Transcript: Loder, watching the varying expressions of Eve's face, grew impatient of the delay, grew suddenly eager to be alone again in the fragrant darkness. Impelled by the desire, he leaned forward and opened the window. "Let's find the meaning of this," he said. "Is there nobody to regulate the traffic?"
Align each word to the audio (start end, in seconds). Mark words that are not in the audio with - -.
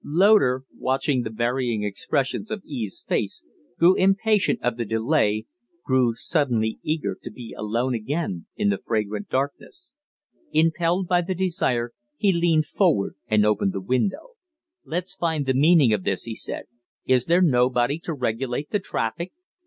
Loder, 0.03 0.63
watching 0.75 1.21
the 1.21 1.29
varying 1.29 1.83
expressions 1.83 2.49
of 2.49 2.63
Eve's 2.65 3.05
face, 3.07 3.43
grew 3.77 3.93
impatient 3.93 4.59
of 4.63 4.75
the 4.75 4.83
delay, 4.83 5.45
grew 5.85 6.15
suddenly 6.15 6.79
eager 6.81 7.15
to 7.21 7.29
be 7.29 7.53
alone 7.55 7.93
again 7.93 8.47
in 8.55 8.69
the 8.69 8.79
fragrant 8.79 9.29
darkness. 9.29 9.93
Impelled 10.51 11.07
by 11.07 11.21
the 11.21 11.35
desire, 11.35 11.91
he 12.17 12.33
leaned 12.33 12.65
forward 12.65 13.13
and 13.27 13.45
opened 13.45 13.73
the 13.73 13.79
window. 13.79 14.31
"Let's 14.83 15.13
find 15.13 15.45
the 15.45 15.53
meaning 15.53 15.93
of 15.93 16.03
this," 16.03 16.23
he 16.23 16.33
said. 16.33 16.63
"Is 17.05 17.25
there 17.25 17.43
nobody 17.43 17.99
to 17.99 18.13
regulate 18.15 18.71
the 18.71 18.79
traffic?" 18.79 19.31